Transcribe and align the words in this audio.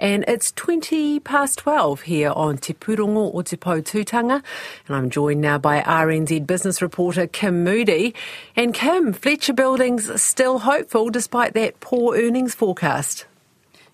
And 0.00 0.24
it's 0.26 0.50
20 0.52 1.20
past 1.20 1.58
12 1.58 2.00
here 2.00 2.30
on 2.30 2.56
Te 2.56 2.72
Pūrongo 2.72 3.34
o 3.34 3.42
Te 3.42 3.58
Tūtanga. 3.58 4.42
And 4.88 4.96
I'm 4.96 5.10
joined 5.10 5.42
now 5.42 5.58
by 5.58 5.82
RNZ 5.82 6.46
business 6.46 6.80
reporter 6.80 7.26
Kim 7.26 7.62
Moody. 7.62 8.14
And 8.56 8.72
Kim, 8.72 9.12
Fletcher 9.12 9.52
Building's 9.52 10.22
still 10.22 10.60
hopeful 10.60 11.10
despite 11.10 11.52
that 11.52 11.80
poor 11.80 12.16
earnings 12.16 12.54
forecast. 12.54 13.26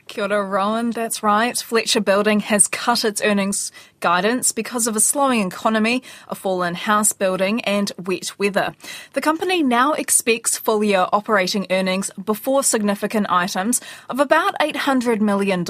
Kia 0.07 0.23
ora, 0.23 0.45
Rowan. 0.45 0.93
That's 0.93 1.25
right. 1.25 1.59
Fletcher 1.59 2.01
Building 2.01 2.39
has 2.39 2.69
cut 2.69 3.05
its 3.05 3.21
earnings 3.21 3.73
guidance 4.07 4.53
because 4.53 4.87
of 4.87 4.95
a 4.95 5.01
slowing 5.01 5.45
economy, 5.45 6.01
a 6.29 6.35
fall 6.37 6.63
in 6.63 6.77
house 6.77 7.13
building, 7.13 7.61
and 7.63 7.91
wet 7.99 8.39
weather. 8.39 8.73
The 9.15 9.21
company 9.21 9.65
now 9.65 9.95
expects 9.95 10.57
full 10.57 10.85
year 10.85 11.09
operating 11.13 11.67
earnings 11.71 12.13
before 12.25 12.63
significant 12.63 13.27
items 13.29 13.81
of 14.09 14.21
about 14.21 14.55
$800 14.61 15.21
million. 15.21 15.65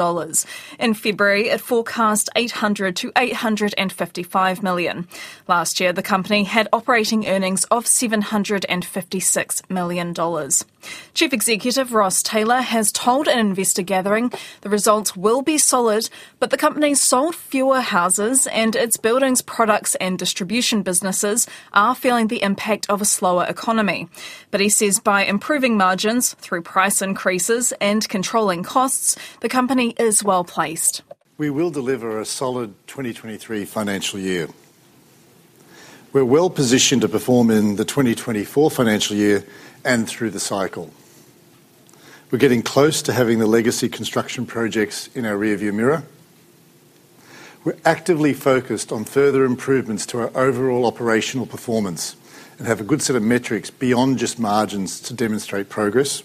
In 0.79 0.93
February, 0.93 1.49
it 1.49 1.63
forecast 1.63 2.29
800 2.37 2.95
to 2.97 3.11
855 3.17 4.63
million. 4.63 5.09
Last 5.49 5.81
year, 5.81 5.95
the 5.95 6.03
company 6.03 6.45
had 6.45 6.69
operating 6.75 7.27
earnings 7.27 7.65
of 7.71 7.87
$756 7.87 9.71
million. 9.71 10.13
Chief 11.15 11.33
Executive 11.33 11.93
Ross 11.95 12.23
Taylor 12.23 12.61
has 12.61 12.93
told 12.93 13.29
an 13.29 13.39
investor 13.39 13.83
gathering 13.83 14.31
the 14.61 14.69
results 14.69 15.17
will 15.17 15.43
be 15.43 15.57
solid, 15.59 16.09
but 16.39 16.51
the 16.51 16.57
company 16.57 16.95
sold 16.95 17.35
fewer 17.35 17.81
houses 17.81 18.26
and 18.27 18.75
its 18.75 18.97
buildings, 18.97 19.41
products 19.41 19.95
and 19.97 20.19
distribution 20.19 20.83
businesses 20.83 21.47
are 21.73 21.95
feeling 21.95 22.27
the 22.27 22.43
impact 22.43 22.91
of 22.91 23.01
a 23.01 23.05
slower 23.05 23.47
economy. 23.49 24.09
But 24.51 24.61
he 24.61 24.69
says 24.69 24.99
by 24.99 25.25
improving 25.25 25.77
margins 25.77 26.35
through 26.35 26.63
price 26.63 27.01
increases 27.01 27.73
and 27.81 28.09
controlling 28.09 28.65
costs, 28.65 29.17
the 29.43 29.49
company 29.49 29.95
is 29.97 30.25
well 30.25 30.43
placed. 30.43 31.03
We 31.39 31.51
will 31.51 31.71
deliver 31.71 32.19
a 32.19 32.25
solid 32.25 32.75
2023 32.89 33.65
financial 33.65 34.19
year. 34.19 34.49
We're 36.13 36.25
well 36.25 36.51
positioned 36.51 37.03
to 37.03 37.09
perform 37.09 37.51
in 37.51 37.77
the 37.77 37.85
2024 37.85 38.73
financial 38.73 39.15
year 39.15 39.45
and 39.85 40.09
through 40.09 40.31
the 40.31 40.41
cycle. 40.41 40.91
We're 42.33 42.39
getting 42.39 42.63
close 42.63 43.03
to 43.03 43.13
having 43.13 43.39
the 43.39 43.47
legacy 43.47 43.89
construction 43.89 44.47
projects 44.47 45.09
in 45.15 45.25
our 45.25 45.37
rearview 45.37 45.73
mirror. 45.73 46.03
We're 47.67 47.77
actively 47.85 48.33
focused 48.33 48.93
on 48.93 49.07
further 49.07 49.45
improvements 49.45 50.07
to 50.07 50.21
our 50.21 50.31
overall 50.37 50.87
operational 50.87 51.47
performance 51.47 52.15
and 52.59 52.69
have 52.69 52.81
a 52.81 52.85
good 52.85 53.03
set 53.03 53.17
of 53.17 53.25
metrics 53.25 53.71
beyond 53.71 54.19
just 54.19 54.39
margins 54.39 55.01
to 55.01 55.13
demonstrate 55.13 55.69
progress. 55.69 56.23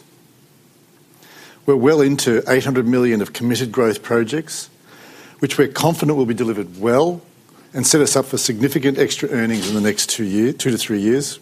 We're 1.66 1.78
well 1.78 2.00
into 2.00 2.44
800 2.47 2.86
million 2.86 3.23
of 3.23 3.34
committed 3.34 3.72
growth 3.72 4.03
projects, 4.03 4.69
which 5.39 5.58
we're 5.58 5.69
confident 5.69 6.16
will 6.16 6.28
be 6.28 6.36
delivered 6.36 6.80
well 6.80 7.23
and 7.73 7.88
set 7.88 8.02
us 8.02 8.16
up 8.16 8.28
for 8.28 8.38
significant 8.38 9.00
extra 9.00 9.28
earnings 9.30 9.67
in 9.67 9.73
the 9.73 9.81
next 9.81 10.12
two 10.12 10.53
to 10.53 10.78
three 10.78 11.00
years. 11.00 11.39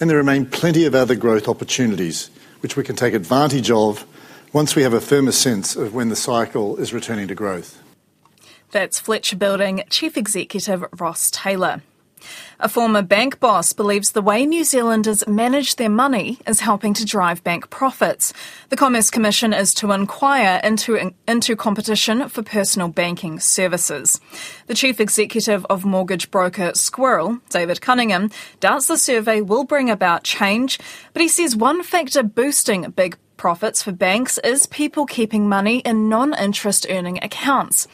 And 0.00 0.10
there 0.10 0.16
remain 0.16 0.44
plenty 0.44 0.86
of 0.86 0.94
other 0.96 1.14
growth 1.14 1.46
opportunities 1.46 2.30
which 2.58 2.76
we 2.76 2.82
can 2.82 2.96
take 2.96 3.14
advantage 3.14 3.70
of 3.70 4.04
once 4.52 4.74
we 4.74 4.82
have 4.82 4.92
a 4.92 5.00
firmer 5.00 5.30
sense 5.30 5.76
of 5.76 5.94
when 5.94 6.08
the 6.08 6.16
cycle 6.16 6.76
is 6.78 6.92
returning 6.92 7.28
to 7.28 7.34
growth. 7.36 7.80
That's 8.76 9.00
Fletcher 9.00 9.36
Building 9.36 9.84
Chief 9.88 10.18
Executive 10.18 10.84
Ross 11.00 11.30
Taylor. 11.30 11.80
A 12.60 12.68
former 12.68 13.00
bank 13.00 13.40
boss 13.40 13.72
believes 13.72 14.12
the 14.12 14.20
way 14.20 14.44
New 14.44 14.64
Zealanders 14.64 15.26
manage 15.26 15.76
their 15.76 15.88
money 15.88 16.38
is 16.46 16.60
helping 16.60 16.92
to 16.92 17.06
drive 17.06 17.42
bank 17.42 17.70
profits. 17.70 18.34
The 18.68 18.76
Commerce 18.76 19.08
Commission 19.08 19.54
is 19.54 19.72
to 19.76 19.92
inquire 19.92 20.60
into, 20.62 21.14
into 21.26 21.56
competition 21.56 22.28
for 22.28 22.42
personal 22.42 22.88
banking 22.88 23.40
services. 23.40 24.20
The 24.66 24.74
chief 24.74 25.00
executive 25.00 25.64
of 25.70 25.86
mortgage 25.86 26.30
broker 26.30 26.72
Squirrel, 26.74 27.38
David 27.48 27.80
Cunningham, 27.80 28.30
doubts 28.60 28.88
the 28.88 28.98
survey 28.98 29.40
will 29.40 29.64
bring 29.64 29.88
about 29.88 30.22
change, 30.22 30.78
but 31.14 31.22
he 31.22 31.28
says 31.28 31.56
one 31.56 31.82
factor 31.82 32.22
boosting 32.22 32.90
big 32.90 33.16
profits 33.36 33.82
for 33.82 33.92
banks 33.92 34.38
is 34.38 34.66
people 34.66 35.06
keeping 35.06 35.48
money 35.48 35.78
in 35.78 36.08
non 36.08 36.34
interest 36.34 36.86
earning 36.88 37.18
accounts. 37.22 37.86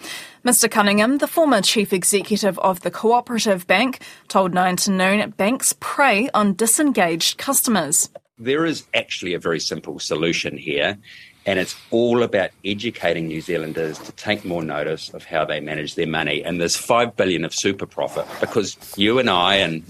Mr. 0.44 0.70
Cunningham, 0.70 1.18
the 1.18 1.28
former 1.28 1.60
chief 1.62 1.92
executive 1.92 2.58
of 2.58 2.80
the 2.80 2.90
Cooperative 2.90 3.66
Bank, 3.66 4.00
told 4.28 4.52
9 4.52 4.76
to 4.76 4.90
Noon 4.90 5.30
banks 5.30 5.74
prey 5.78 6.28
on 6.34 6.54
disengaged 6.54 7.38
customers. 7.38 8.10
There 8.38 8.64
is 8.64 8.84
actually 8.94 9.34
a 9.34 9.38
very 9.38 9.60
simple 9.60 9.98
solution 10.00 10.56
here, 10.56 10.98
and 11.46 11.58
it's 11.58 11.76
all 11.90 12.22
about 12.22 12.50
educating 12.64 13.28
New 13.28 13.40
Zealanders 13.40 13.98
to 14.00 14.12
take 14.12 14.44
more 14.44 14.62
notice 14.62 15.10
of 15.10 15.24
how 15.24 15.44
they 15.44 15.60
manage 15.60 15.94
their 15.94 16.06
money. 16.06 16.42
And 16.42 16.60
there's 16.60 16.76
5 16.76 17.16
billion 17.16 17.44
of 17.44 17.54
super 17.54 17.86
profit 17.86 18.26
because 18.40 18.76
you 18.96 19.18
and 19.18 19.30
I 19.30 19.56
and 19.56 19.82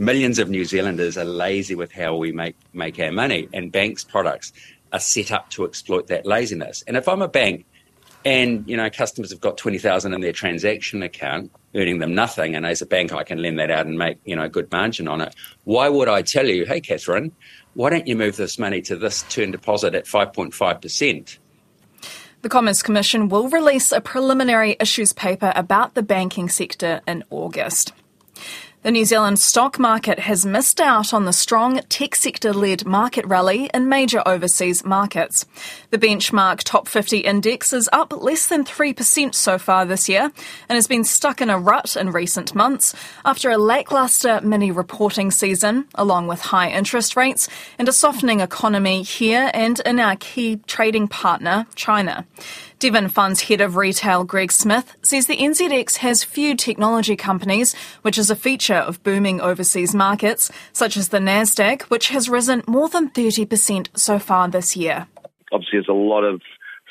millions 0.00 0.38
of 0.38 0.48
New 0.48 0.64
Zealanders 0.64 1.16
are 1.16 1.24
lazy 1.24 1.74
with 1.74 1.92
how 1.92 2.16
we 2.16 2.32
make, 2.32 2.56
make 2.72 2.98
our 2.98 3.12
money, 3.12 3.48
and 3.52 3.70
banks' 3.70 4.02
products 4.02 4.52
are 4.92 4.98
set 4.98 5.30
up 5.30 5.50
to 5.50 5.64
exploit 5.64 6.08
that 6.08 6.26
laziness. 6.26 6.82
And 6.86 6.96
if 6.96 7.06
I'm 7.06 7.22
a 7.22 7.28
bank 7.28 7.66
and 8.24 8.68
you 8.68 8.76
know 8.76 8.90
customers 8.90 9.30
have 9.30 9.40
got 9.40 9.56
20,000 9.56 10.12
in 10.12 10.20
their 10.20 10.32
transaction 10.32 11.02
account 11.02 11.50
earning 11.74 12.00
them 12.00 12.14
nothing 12.14 12.54
and 12.54 12.66
as 12.66 12.82
a 12.82 12.86
bank 12.86 13.14
I 13.14 13.24
can 13.24 13.40
lend 13.40 13.58
that 13.58 13.70
out 13.70 13.86
and 13.86 13.96
make 13.96 14.18
you 14.26 14.36
know 14.36 14.42
a 14.42 14.48
good 14.48 14.70
margin 14.70 15.08
on 15.08 15.22
it 15.22 15.34
why 15.64 15.88
would 15.88 16.06
I 16.06 16.20
tell 16.20 16.46
you 16.46 16.66
hey 16.66 16.82
Catherine 16.82 17.32
why 17.72 17.88
don't 17.88 18.06
you 18.06 18.16
move 18.16 18.36
this 18.36 18.58
money 18.58 18.82
to 18.82 18.96
this 18.96 19.22
term 19.30 19.52
deposit 19.52 19.94
at 19.94 20.04
5.5% 20.04 21.38
the 22.42 22.48
Commerce 22.48 22.82
Commission 22.82 23.28
will 23.28 23.48
release 23.48 23.92
a 23.92 24.00
preliminary 24.00 24.76
issues 24.80 25.12
paper 25.14 25.52
about 25.56 25.94
the 25.94 26.02
banking 26.02 26.48
sector 26.48 27.02
in 27.06 27.22
August. 27.28 27.92
The 28.82 28.90
New 28.90 29.04
Zealand 29.04 29.38
stock 29.38 29.78
market 29.78 30.20
has 30.20 30.46
missed 30.46 30.80
out 30.80 31.12
on 31.12 31.26
the 31.26 31.34
strong 31.34 31.82
tech 31.90 32.14
sector 32.14 32.54
led 32.54 32.86
market 32.86 33.26
rally 33.26 33.68
in 33.74 33.90
major 33.90 34.22
overseas 34.24 34.86
markets. 34.86 35.44
The 35.90 35.98
benchmark 35.98 36.62
top 36.64 36.88
50 36.88 37.18
index 37.18 37.74
is 37.74 37.90
up 37.92 38.10
less 38.22 38.46
than 38.46 38.64
3% 38.64 39.34
so 39.34 39.58
far 39.58 39.84
this 39.84 40.08
year 40.08 40.32
and 40.66 40.76
has 40.76 40.86
been 40.86 41.04
stuck 41.04 41.42
in 41.42 41.50
a 41.50 41.58
rut 41.58 41.94
in 41.94 42.10
recent 42.10 42.54
months 42.54 42.94
after 43.22 43.50
a 43.50 43.58
lackluster 43.58 44.40
mini 44.40 44.70
reporting 44.70 45.30
season, 45.30 45.84
along 45.94 46.26
with 46.26 46.40
high 46.40 46.70
interest 46.70 47.16
rates 47.16 47.50
and 47.78 47.86
a 47.86 47.92
softening 47.92 48.40
economy 48.40 49.02
here 49.02 49.50
and 49.52 49.80
in 49.84 50.00
our 50.00 50.16
key 50.16 50.56
trading 50.66 51.06
partner, 51.06 51.66
China. 51.74 52.26
Devon 52.80 53.10
Fund's 53.10 53.42
head 53.42 53.60
of 53.60 53.76
retail, 53.76 54.24
Greg 54.24 54.50
Smith, 54.50 54.96
says 55.02 55.26
the 55.26 55.36
NZX 55.36 55.96
has 55.96 56.24
few 56.24 56.56
technology 56.56 57.14
companies, 57.14 57.74
which 58.00 58.16
is 58.16 58.30
a 58.30 58.34
feature 58.34 58.72
of 58.72 59.02
booming 59.02 59.38
overseas 59.38 59.94
markets, 59.94 60.50
such 60.72 60.96
as 60.96 61.10
the 61.10 61.18
NASDAQ, 61.18 61.82
which 61.82 62.08
has 62.08 62.30
risen 62.30 62.62
more 62.66 62.88
than 62.88 63.10
30% 63.10 63.88
so 63.92 64.18
far 64.18 64.48
this 64.48 64.78
year. 64.78 65.06
Obviously, 65.52 65.76
there's 65.76 65.88
a 65.88 65.92
lot 65.92 66.24
of 66.24 66.40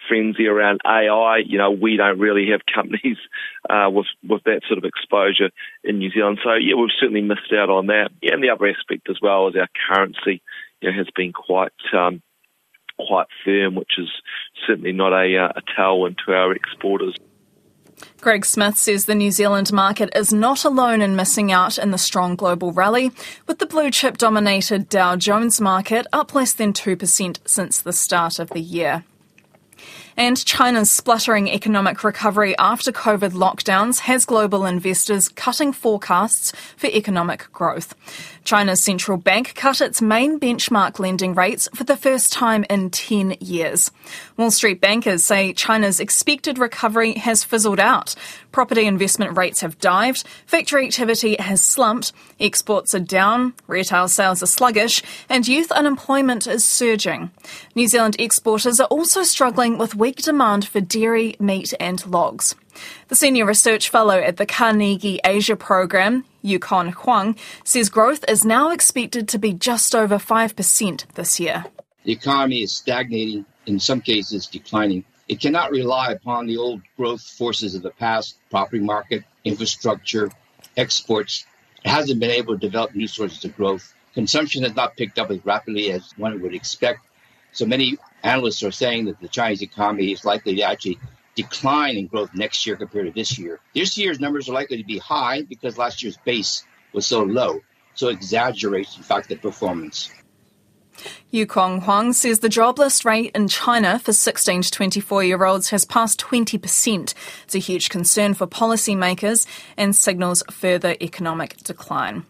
frenzy 0.08 0.46
around 0.46 0.80
AI. 0.86 1.38
You 1.44 1.58
know, 1.58 1.72
we 1.72 1.98
don't 1.98 2.20
really 2.20 2.52
have 2.52 2.62
companies 2.72 3.18
uh, 3.70 3.90
with 3.90 4.06
with 4.24 4.44
that 4.44 4.62
sort 4.68 4.78
of 4.78 4.84
exposure 4.84 5.50
in 5.84 5.98
New 5.98 6.12
Zealand. 6.12 6.38
So 6.44 6.54
yeah, 6.54 6.76
we've 6.76 6.90
certainly 7.00 7.22
missed 7.22 7.52
out 7.52 7.72
on 7.72 7.88
that. 7.88 8.12
Yeah, 8.22 8.34
and 8.34 8.44
the 8.44 8.52
other 8.52 8.68
aspect 8.68 9.10
as 9.10 9.18
well 9.24 9.48
is 9.48 9.56
our 9.56 9.68
currency 9.90 10.44
you 10.82 10.92
know, 10.92 10.96
has 10.96 11.08
been 11.16 11.34
quite 11.34 11.74
um, 11.98 12.22
quite 13.08 13.28
firm, 13.44 13.76
which 13.76 13.94
is 13.98 14.10
certainly 14.68 14.92
not 14.92 15.14
a, 15.14 15.38
uh, 15.38 15.50
a 15.56 15.62
tailwind 15.62 16.18
to 16.26 16.34
our 16.34 16.54
exporters. 16.54 17.16
Greg 18.22 18.46
Smith 18.46 18.78
says 18.78 19.06
the 19.06 19.16
New 19.16 19.32
Zealand 19.32 19.72
market 19.72 20.10
is 20.16 20.34
not 20.34 20.66
alone 20.66 21.02
in 21.02 21.16
missing 21.16 21.52
out 21.52 21.78
in 21.78 21.92
the 21.92 21.98
strong 21.98 22.36
global 22.36 22.72
rally, 22.72 23.12
with 23.48 23.60
the 23.60 23.66
blue 23.66 23.92
chip 23.92 24.18
dominated 24.18 24.90
Dow 24.90 25.16
Jones 25.16 25.60
market 25.62 26.06
up 26.14 26.34
less 26.34 26.54
than 26.54 26.74
2% 26.74 27.40
since 27.46 27.82
the 27.82 27.94
start 27.94 28.40
of 28.40 28.50
the 28.50 28.62
year. 28.62 29.04
And 30.18 30.44
China's 30.46 30.92
spluttering 30.92 31.48
economic 31.48 32.04
recovery 32.04 32.58
after 32.58 32.92
COVID 32.92 33.32
lockdowns 33.32 34.00
has 34.00 34.26
global 34.26 34.66
investors 34.66 35.30
cutting 35.30 35.72
forecasts 35.72 36.52
for 36.76 36.88
economic 36.88 37.48
growth. 37.54 37.96
China's 38.50 38.82
central 38.82 39.16
bank 39.16 39.54
cut 39.54 39.80
its 39.80 40.02
main 40.02 40.40
benchmark 40.40 40.98
lending 40.98 41.36
rates 41.36 41.70
for 41.76 41.84
the 41.84 41.96
first 41.96 42.34
time 42.34 42.66
in 42.68 42.90
10 42.90 43.36
years. 43.40 43.92
Wall 44.38 44.50
Street 44.50 44.82
bankers 44.82 45.24
say 45.24 45.54
China's 45.54 46.00
expected 46.00 46.58
recovery 46.58 47.14
has 47.14 47.44
fizzled 47.44 47.80
out. 47.80 48.16
Property 48.52 48.88
investment 48.88 49.38
rates 49.38 49.62
have 49.62 49.78
dived, 49.78 50.24
factory 50.48 50.88
activity 50.88 51.36
has 51.38 51.64
slumped, 51.64 52.12
exports 52.40 52.96
are 52.96 53.00
down, 53.00 53.54
retail 53.68 54.08
sales 54.08 54.42
are 54.42 54.48
sluggish, 54.48 55.04
and 55.30 55.48
youth 55.48 55.72
unemployment 55.72 56.48
is 56.48 56.66
surging. 56.66 57.30
New 57.76 57.88
Zealand 57.88 58.16
exporters 58.18 58.80
are 58.80 58.88
also 58.88 59.22
struggling 59.22 59.78
with 59.78 59.94
weak 59.94 60.24
demand 60.24 60.68
for 60.68 60.82
dairy, 60.82 61.36
meat, 61.40 61.72
and 61.80 62.04
logs. 62.08 62.56
The 63.08 63.16
senior 63.16 63.46
research 63.46 63.90
fellow 63.90 64.18
at 64.20 64.38
the 64.38 64.46
Carnegie 64.46 65.20
Asia 65.24 65.56
program, 65.56 66.26
Yukon 66.42 66.92
Huang, 66.92 67.36
says 67.64 67.90
growth 67.90 68.24
is 68.28 68.46
now 68.46 68.72
expected 68.72 69.28
to 69.30 69.38
be 69.38 69.54
just 69.54 69.96
over 69.96 70.18
5% 70.18 71.06
this 71.14 71.40
year. 71.40 71.66
The 72.04 72.14
economy 72.14 72.64
is 72.64 72.72
stagnating, 72.72 73.46
in 73.66 73.80
some 73.80 74.02
cases 74.02 74.48
declining, 74.48 75.04
It 75.30 75.40
cannot 75.40 75.70
rely 75.70 76.12
upon 76.12 76.48
the 76.48 76.58
old 76.58 76.82
growth 76.98 77.22
forces 77.22 77.76
of 77.76 77.84
the 77.84 77.92
past 77.92 78.38
property 78.50 78.80
market, 78.82 79.24
infrastructure, 79.44 80.32
exports. 80.76 81.46
It 81.86 81.90
hasn't 81.90 82.20
been 82.20 82.32
able 82.32 82.56
to 82.56 82.60
develop 82.60 82.96
new 82.96 83.08
sources 83.08 83.46
of 83.46 83.56
growth. 83.56 83.94
Consumption 84.16 84.64
has 84.64 84.76
not 84.76 84.98
picked 84.98 85.20
up 85.20 85.30
as 85.30 85.46
rapidly 85.46 85.92
as 85.92 86.12
one 86.18 86.42
would 86.42 86.56
expect. 86.56 87.02
So 87.52 87.68
many 87.68 87.98
analysts 88.24 88.64
are 88.64 88.72
saying 88.72 89.06
that 89.06 89.20
the 89.22 89.28
Chinese 89.28 89.62
economy 89.62 90.12
is 90.12 90.26
likely 90.26 90.56
to 90.56 90.64
actually 90.64 90.98
decline 91.36 91.98
in 91.98 92.08
growth 92.08 92.34
next 92.34 92.66
year 92.66 92.76
compared 92.76 93.06
to 93.08 93.12
this 93.12 93.38
year. 93.38 93.60
This 93.74 93.98
year's 93.98 94.20
numbers 94.20 94.50
are 94.50 94.54
likely 94.54 94.78
to 94.78 94.84
be 94.84 94.98
high 94.98 95.44
because 95.44 95.78
last 95.78 96.04
year's 96.04 96.18
base 96.18 96.64
was 96.94 97.06
so 97.06 97.24
low. 97.24 97.60
So 97.94 98.10
exaggerates, 98.10 98.98
in 98.98 99.04
fact, 99.04 99.30
the 99.30 99.36
performance. 99.36 100.10
Yukon 101.32 101.82
Huang 101.82 102.14
says 102.14 102.40
the 102.40 102.50
jobless 102.50 103.06
rate 103.06 103.32
in 103.36 103.48
China 103.48 104.00
for 104.00 104.14
16 104.14 104.64
to 104.64 104.72
24 104.72 105.24
year 105.24 105.44
olds 105.44 105.70
has 105.70 105.86
passed 105.86 106.20
20%. 106.20 107.14
It's 107.44 107.56
a 107.56 107.60
huge 107.60 107.90
concern 107.90 108.34
for 108.34 108.48
policymakers 108.48 109.46
and 109.78 109.96
signals 109.96 110.44
further 110.52 110.96
economic 111.02 111.58
decline. 111.58 112.26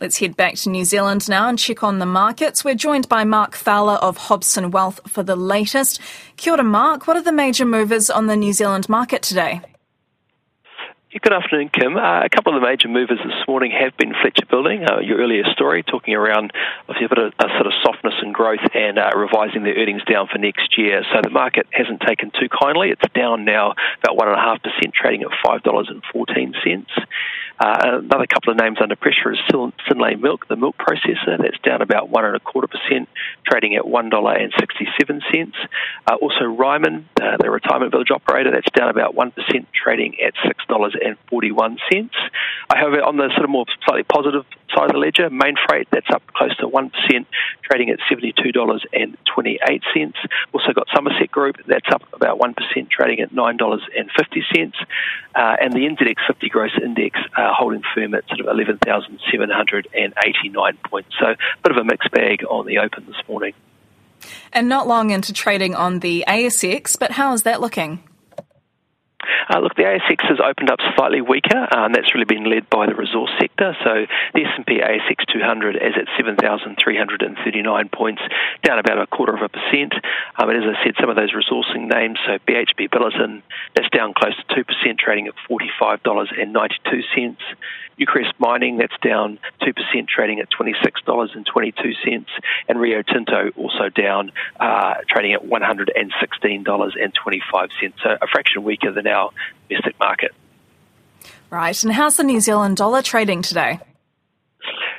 Let's 0.00 0.18
head 0.18 0.36
back 0.36 0.54
to 0.56 0.70
New 0.70 0.84
Zealand 0.84 1.28
now 1.28 1.48
and 1.48 1.58
check 1.58 1.82
on 1.82 1.98
the 1.98 2.06
markets. 2.06 2.64
We're 2.64 2.74
joined 2.74 3.08
by 3.08 3.24
Mark 3.24 3.54
Fowler 3.54 3.94
of 3.94 4.16
Hobson 4.16 4.70
Wealth 4.70 5.00
for 5.08 5.22
the 5.22 5.36
latest. 5.36 6.00
Kia 6.36 6.52
ora, 6.52 6.64
Mark. 6.64 7.06
What 7.06 7.16
are 7.16 7.22
the 7.22 7.32
major 7.32 7.64
movers 7.64 8.10
on 8.10 8.26
the 8.26 8.36
New 8.36 8.52
Zealand 8.52 8.88
market 8.88 9.22
today? 9.22 9.60
Good 11.22 11.32
afternoon, 11.32 11.70
Kim. 11.70 11.96
Uh, 11.96 12.24
a 12.24 12.28
couple 12.28 12.54
of 12.54 12.60
the 12.60 12.66
major 12.66 12.88
movers 12.88 13.18
this 13.24 13.48
morning 13.48 13.72
have 13.72 13.96
been 13.96 14.12
Fletcher 14.20 14.44
Building, 14.50 14.84
uh, 14.84 15.00
your 15.00 15.18
earlier 15.18 15.44
story, 15.52 15.82
talking 15.82 16.14
around 16.14 16.52
a 16.88 16.92
bit 16.92 17.16
of 17.16 17.32
a 17.38 17.48
sort 17.56 17.66
of 17.66 17.72
softness 17.82 18.12
and 18.20 18.34
growth 18.34 18.60
and 18.74 18.98
uh, 18.98 19.10
revising 19.16 19.62
their 19.62 19.74
earnings 19.76 20.02
down 20.04 20.28
for 20.30 20.36
next 20.36 20.76
year. 20.76 21.02
So 21.14 21.22
the 21.22 21.30
market 21.30 21.66
hasn't 21.70 22.02
taken 22.02 22.32
too 22.38 22.48
kindly. 22.50 22.90
It's 22.90 23.14
down 23.14 23.46
now 23.46 23.72
about 24.04 24.18
1.5%, 24.18 24.92
trading 24.92 25.22
at 25.22 25.30
$5.14. 25.42 26.84
Uh, 27.58 28.00
another 28.04 28.26
couple 28.26 28.52
of 28.52 28.58
names 28.58 28.78
under 28.80 28.96
pressure 28.96 29.32
is 29.32 29.38
Synlait 29.50 30.20
Milk, 30.20 30.46
the 30.48 30.56
milk 30.56 30.76
processor. 30.76 31.38
That's 31.38 31.58
down 31.64 31.82
about 31.82 32.10
one 32.10 32.24
and 32.24 32.36
a 32.36 32.40
quarter 32.40 32.68
percent, 32.68 33.08
trading 33.46 33.76
at 33.76 33.86
one 33.86 34.10
dollar 34.10 34.34
and 34.34 34.52
sixty-seven 34.58 35.22
cents. 35.32 35.56
Uh, 36.06 36.16
also, 36.20 36.44
Ryman, 36.44 37.08
uh, 37.20 37.36
the 37.40 37.50
retirement 37.50 37.92
village 37.92 38.10
operator, 38.10 38.50
that's 38.50 38.70
down 38.74 38.90
about 38.90 39.14
one 39.14 39.30
percent, 39.30 39.68
trading 39.72 40.20
at 40.20 40.34
six 40.46 40.64
dollars 40.66 40.94
and 41.02 41.16
forty-one 41.30 41.78
cents. 41.90 42.14
I 42.68 42.78
However, 42.78 43.02
on 43.02 43.16
the 43.16 43.30
sort 43.32 43.44
of 43.44 43.50
more 43.50 43.64
slightly 43.84 44.04
positive 44.04 44.44
side 44.74 44.86
of 44.86 44.92
the 44.92 44.98
ledger, 44.98 45.28
Mainfreight, 45.30 45.86
that's 45.90 46.08
up 46.10 46.22
close 46.34 46.56
to 46.58 46.68
one 46.68 46.90
percent, 46.90 47.26
trading 47.62 47.88
at 47.90 47.98
seventy-two 48.08 48.52
dollars 48.52 48.84
and 48.92 49.16
twenty-eight 49.32 49.82
cents. 49.94 50.18
Also 50.52 50.72
got 50.72 50.88
Summerset 50.88 51.30
Group, 51.30 51.56
that's 51.66 51.88
up 51.90 52.02
about 52.12 52.38
one 52.38 52.54
percent, 52.54 52.90
trading 52.90 53.20
at 53.20 53.32
nine 53.32 53.56
dollars 53.56 53.82
and 53.96 54.10
fifty 54.16 54.44
cents. 54.54 54.76
Uh, 55.34 55.56
and 55.60 55.72
the 55.72 55.80
NZX 55.80 56.16
50 56.26 56.48
Gross 56.48 56.70
Index. 56.82 57.18
Uh, 57.36 57.52
holding 57.52 57.82
firm 57.94 58.14
at 58.14 58.26
sort 58.28 58.40
of 58.40 58.46
11,789 58.46 60.78
points. 60.84 61.10
So 61.18 61.26
a 61.26 61.36
bit 61.62 61.72
of 61.72 61.76
a 61.76 61.84
mixed 61.84 62.10
bag 62.10 62.42
on 62.48 62.64
the 62.66 62.78
open 62.78 63.04
this 63.06 63.20
morning. 63.28 63.52
And 64.52 64.68
not 64.68 64.88
long 64.88 65.10
into 65.10 65.32
trading 65.32 65.74
on 65.74 65.98
the 66.00 66.24
ASX, 66.26 66.98
but 66.98 67.12
how 67.12 67.32
is 67.34 67.42
that 67.42 67.60
looking? 67.60 68.02
Uh, 69.48 69.60
look, 69.60 69.74
the 69.74 69.82
ASX 69.82 70.22
has 70.28 70.38
opened 70.40 70.70
up 70.70 70.78
slightly 70.96 71.20
weaker, 71.20 71.68
and 71.70 71.94
that's 71.94 72.14
really 72.14 72.24
been 72.24 72.44
led 72.44 72.70
by 72.70 72.86
the 72.86 72.94
resource 72.94 73.30
sector. 73.38 73.76
So 73.84 74.06
the 74.34 74.44
S&P 74.44 74.80
ASX 74.80 75.26
200 75.32 75.76
is 75.76 75.94
at 75.96 76.08
7,339 76.16 77.88
points, 77.88 78.22
down 78.62 78.78
about 78.78 78.98
a 78.98 79.06
quarter 79.06 79.34
of 79.34 79.42
a 79.42 79.48
percent. 79.48 79.94
Um, 80.36 80.50
and 80.50 80.62
as 80.62 80.76
I 80.76 80.84
said, 80.84 80.94
some 81.00 81.10
of 81.10 81.16
those 81.16 81.32
resourcing 81.32 81.92
names, 81.92 82.18
so 82.26 82.38
BHP 82.46 82.90
Billiton, 82.90 83.42
that's 83.74 83.88
down 83.90 84.14
close 84.14 84.36
to 84.36 84.64
2%, 84.64 84.98
trading 84.98 85.26
at 85.28 85.34
$45.92. 85.48 87.36
Newcrest 87.98 88.32
Mining, 88.38 88.76
that's 88.76 88.96
down 89.02 89.38
2%, 89.62 90.08
trading 90.08 90.40
at 90.40 90.50
$26.22. 90.50 92.26
And 92.68 92.78
Rio 92.78 93.00
Tinto 93.02 93.50
also 93.56 93.88
down, 93.88 94.32
uh, 94.60 94.96
trading 95.08 95.32
at 95.32 95.42
$116.25. 95.42 97.92
So 98.02 98.18
a 98.20 98.26
fraction 98.26 98.64
weaker 98.64 98.92
than 98.92 99.06
our 99.16 99.30
domestic 99.68 99.98
market. 99.98 100.32
Right. 101.50 101.82
And 101.82 101.92
how's 101.92 102.16
the 102.16 102.24
New 102.24 102.40
Zealand 102.40 102.76
dollar 102.76 103.02
trading 103.02 103.42
today? 103.42 103.80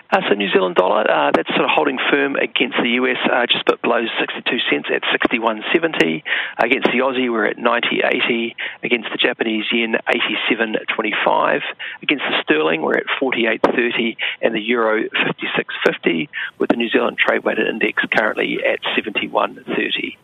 Uh, 0.09 0.21
so 0.29 0.35
New 0.35 0.49
Zealand 0.49 0.75
dollar, 0.75 1.03
uh, 1.09 1.31
that's 1.35 1.49
sort 1.49 1.65
of 1.65 1.69
holding 1.69 1.99
firm 2.09 2.37
against 2.37 2.77
the 2.81 2.91
US, 3.01 3.17
uh, 3.29 3.45
just 3.45 3.67
a 3.67 3.73
bit 3.73 3.81
below 3.81 4.05
62 4.19 4.57
cents 4.71 4.87
at 4.93 5.03
61.70. 5.03 6.23
Against 6.63 6.87
the 6.87 6.99
Aussie, 6.99 7.29
we're 7.29 7.45
at 7.45 7.57
90.80. 7.57 8.55
Against 8.83 9.09
the 9.11 9.17
Japanese 9.17 9.65
yen, 9.71 9.97
87.25. 10.07 11.61
Against 12.01 12.23
the 12.23 12.41
sterling, 12.41 12.81
we're 12.83 12.97
at 12.97 13.07
48.30, 13.21 14.15
and 14.41 14.55
the 14.55 14.61
euro 14.61 15.03
56.50, 15.03 16.29
with 16.57 16.69
the 16.69 16.77
New 16.77 16.89
Zealand 16.89 17.17
trade 17.17 17.43
weighted 17.43 17.67
index 17.67 18.01
currently 18.15 18.59
at 18.63 18.79
71.30. 18.97 20.15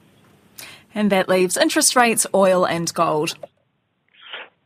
And 0.95 1.11
that 1.11 1.27
leaves 1.27 1.57
interest 1.57 1.95
rates, 1.97 2.25
oil, 2.33 2.65
and 2.65 2.93
gold. 2.93 3.35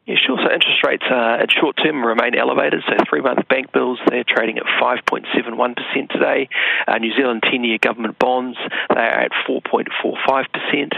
Yeah, 0.08 0.16
sure. 0.26 0.38
So 0.38 0.50
interest 0.50 0.84
rates 0.88 1.04
uh, 1.12 1.44
at 1.44 1.52
short 1.52 1.76
term 1.84 2.02
remain 2.02 2.34
elevated. 2.34 2.82
So 2.88 2.96
three 3.10 3.20
month 3.20 3.46
bank 3.50 3.74
bills, 3.74 4.00
they're 4.08 4.24
trading 4.24 4.58
at 4.58 4.64
5.71% 4.82 6.10
today. 6.10 6.48
Uh, 6.88 6.98
New 7.00 7.14
Zealand 7.14 7.44
10 7.44 7.66
year 7.66 7.78
government 7.78 8.18
bonds, 8.18 8.58
they 8.90 9.02
are 9.02 9.20
at 9.20 9.32
4.45%. 9.46 10.48
In 10.74 10.90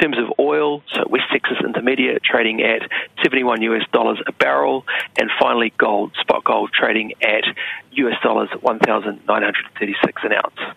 terms 0.00 0.16
of 0.16 0.32
oil, 0.38 0.82
so 0.94 1.04
West 1.10 1.24
Texas 1.30 1.58
Intermediate 1.62 2.22
trading 2.24 2.62
at 2.62 2.88
71 3.22 3.60
US 3.60 3.82
dollars 3.92 4.18
a 4.26 4.32
barrel. 4.32 4.86
And 5.18 5.30
finally, 5.38 5.74
gold, 5.76 6.16
spot 6.18 6.44
gold 6.44 6.70
trading 6.72 7.12
at 7.20 7.44
US 7.92 8.14
dollars 8.22 8.48
1,936 8.62 10.22
an 10.24 10.32
ounce. 10.32 10.76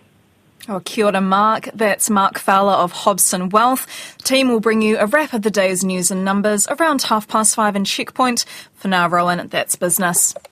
Oh, 0.70 0.82
kia 0.82 1.06
ora, 1.06 1.22
Mark. 1.22 1.70
That's 1.74 2.10
Mark 2.10 2.38
Fowler 2.38 2.74
of 2.74 2.92
Hobson 2.92 3.48
Wealth. 3.50 3.88
The 4.18 4.24
team 4.24 4.50
will 4.50 4.60
bring 4.60 4.82
you 4.82 4.98
a 4.98 5.06
wrap 5.06 5.34
of 5.34 5.42
the 5.42 5.52
day's 5.52 5.82
news 5.84 6.12
and 6.12 6.26
numbers 6.26 6.68
around 6.68 7.04
half 7.04 7.26
past 7.28 7.56
five 7.56 7.76
in 7.78 7.86
Checkpoint. 7.86 8.44
For 8.76 8.90
now, 8.90 9.08
Rowan, 9.08 9.48
that's 9.48 9.78
business. 9.78 10.34